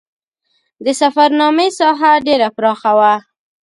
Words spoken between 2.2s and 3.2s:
ډېره پراخه وه.